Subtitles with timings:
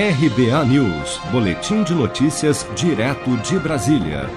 [0.00, 4.30] RBA News, Boletim de Notícias, direto de Brasília.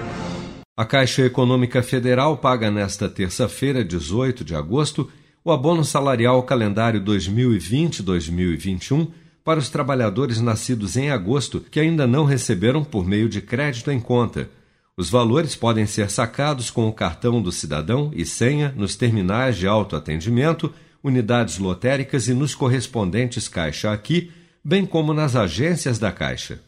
[0.76, 5.08] A Caixa Econômica Federal paga nesta terça-feira, 18 de agosto,
[5.44, 9.12] o abono salarial calendário 2020-2021
[9.44, 14.00] para os trabalhadores nascidos em agosto que ainda não receberam por meio de crédito em
[14.00, 14.50] conta.
[14.96, 19.68] Os valores podem ser sacados com o cartão do cidadão e senha nos terminais de
[19.68, 20.74] autoatendimento,
[21.04, 24.32] unidades lotéricas e nos correspondentes Caixa Aqui
[24.64, 26.60] bem como nas agências da Caixa.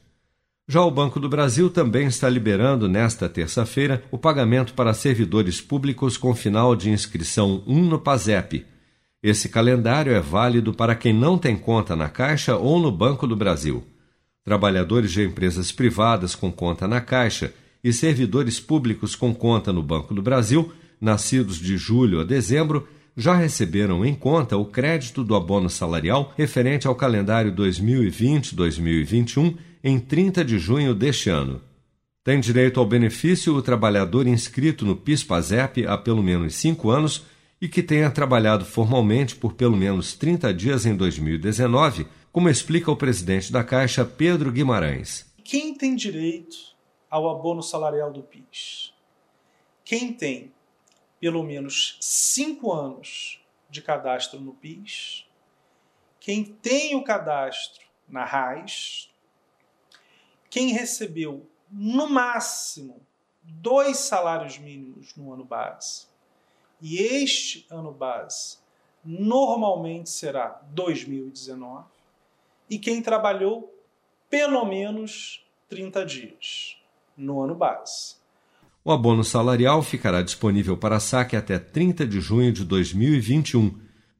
[0.66, 6.16] Já o Banco do Brasil também está liberando nesta terça-feira o pagamento para servidores públicos
[6.16, 8.64] com final de inscrição 1 no PASEP.
[9.22, 13.36] Esse calendário é válido para quem não tem conta na Caixa ou no Banco do
[13.36, 13.84] Brasil.
[14.42, 17.52] Trabalhadores de empresas privadas com conta na Caixa
[17.82, 23.34] e servidores públicos com conta no Banco do Brasil, nascidos de julho a dezembro, já
[23.34, 30.58] receberam em conta o crédito do abono salarial referente ao calendário 2020-2021 em 30 de
[30.58, 31.60] junho deste ano.
[32.24, 37.26] Tem direito ao benefício o trabalhador inscrito no PIS-PASEP há pelo menos cinco anos
[37.60, 42.96] e que tenha trabalhado formalmente por pelo menos 30 dias em 2019, como explica o
[42.96, 45.30] presidente da Caixa, Pedro Guimarães.
[45.44, 46.56] Quem tem direito
[47.10, 48.92] ao abono salarial do PIS?
[49.84, 50.50] Quem tem
[51.24, 55.26] pelo menos cinco anos de cadastro no PIS,
[56.20, 59.10] quem tem o cadastro na RAIS,
[60.50, 63.00] quem recebeu no máximo
[63.42, 66.08] dois salários mínimos no ano base,
[66.78, 68.58] e este ano base
[69.02, 71.86] normalmente será 2019,
[72.68, 73.74] e quem trabalhou
[74.28, 76.76] pelo menos 30 dias
[77.16, 78.22] no ano base.
[78.86, 83.72] O abono salarial ficará disponível para saque até 30 de junho de 2021.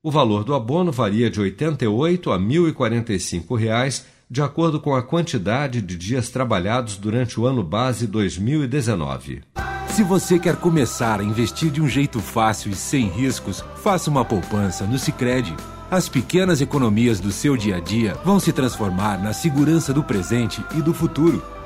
[0.03, 5.03] O valor do abono varia de R$ 88 a 1.045 reais, de acordo com a
[5.03, 9.43] quantidade de dias trabalhados durante o ano base 2019.
[9.89, 14.25] Se você quer começar a investir de um jeito fácil e sem riscos, faça uma
[14.25, 15.55] poupança no Sicredi.
[15.91, 20.65] As pequenas economias do seu dia a dia vão se transformar na segurança do presente
[20.75, 21.45] e do futuro.